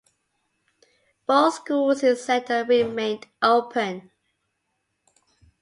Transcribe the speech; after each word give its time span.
Both 1.27 1.53
schools 1.53 2.01
in 2.01 2.15
Center 2.15 2.65
remained 2.65 3.27
open. 3.39 4.09